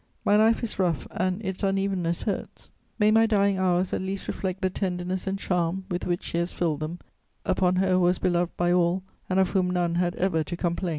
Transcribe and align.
My 0.25 0.35
life 0.35 0.63
is 0.63 0.79
rough 0.79 1.07
and 1.11 1.45
its 1.45 1.61
unevenness 1.61 2.23
hurts. 2.23 2.71
May 2.97 3.11
my 3.11 3.27
dying 3.27 3.59
hours 3.59 3.93
at 3.93 4.01
least 4.01 4.27
reflect 4.27 4.63
the 4.63 4.69
tenderness 4.71 5.27
and 5.27 5.37
charm 5.37 5.85
with 5.91 6.07
which 6.07 6.23
she 6.23 6.39
has 6.39 6.51
filled 6.51 6.79
them 6.79 6.97
upon 7.45 7.75
her 7.75 7.89
who 7.91 7.99
was 7.99 8.17
beloved 8.17 8.57
by 8.57 8.71
all 8.73 9.03
and 9.29 9.39
of 9.39 9.51
whom 9.51 9.69
none 9.69 9.93
had 10.01 10.15
ever 10.15 10.43
to 10.43 10.57
complain! 10.57 10.89